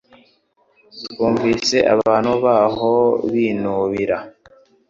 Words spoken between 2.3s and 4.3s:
baho binubira